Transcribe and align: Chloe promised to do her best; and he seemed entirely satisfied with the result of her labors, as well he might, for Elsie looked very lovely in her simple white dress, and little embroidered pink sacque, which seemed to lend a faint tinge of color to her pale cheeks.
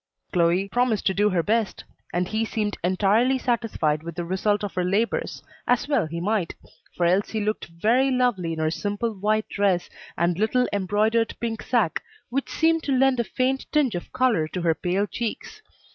Chloe 0.33 0.67
promised 0.67 1.05
to 1.05 1.13
do 1.13 1.29
her 1.29 1.43
best; 1.43 1.83
and 2.11 2.27
he 2.27 2.43
seemed 2.43 2.75
entirely 2.83 3.37
satisfied 3.37 4.01
with 4.01 4.15
the 4.15 4.25
result 4.25 4.63
of 4.63 4.73
her 4.73 4.83
labors, 4.83 5.43
as 5.67 5.87
well 5.87 6.07
he 6.07 6.19
might, 6.19 6.55
for 6.97 7.05
Elsie 7.05 7.39
looked 7.45 7.67
very 7.67 8.09
lovely 8.09 8.53
in 8.53 8.57
her 8.57 8.71
simple 8.71 9.13
white 9.13 9.47
dress, 9.47 9.91
and 10.17 10.39
little 10.39 10.67
embroidered 10.73 11.35
pink 11.39 11.61
sacque, 11.61 12.01
which 12.31 12.49
seemed 12.49 12.81
to 12.81 12.97
lend 12.97 13.19
a 13.19 13.23
faint 13.23 13.67
tinge 13.71 13.93
of 13.93 14.11
color 14.11 14.47
to 14.47 14.63
her 14.63 14.73
pale 14.73 15.05
cheeks. 15.05 15.61